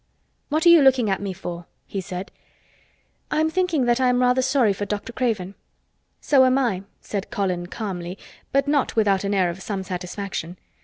"What 0.49 0.65
are 0.65 0.69
you 0.69 0.81
looking 0.81 1.11
at 1.11 1.21
me 1.21 1.31
for?" 1.31 1.67
he 1.85 2.01
said. 2.01 2.31
"I'm 3.29 3.51
thinking 3.51 3.85
that 3.85 4.01
I 4.01 4.07
am 4.09 4.19
rather 4.19 4.41
sorry 4.41 4.73
for 4.73 4.83
Dr. 4.83 5.13
Craven." 5.13 5.53
"So 6.19 6.43
am 6.43 6.57
I," 6.57 6.81
said 7.01 7.29
Colin 7.29 7.67
calmly, 7.67 8.17
but 8.51 8.67
not 8.67 8.95
without 8.95 9.23
an 9.23 9.35
air 9.35 9.51
of 9.51 9.61
some 9.61 9.83
satisfaction. 9.83 10.57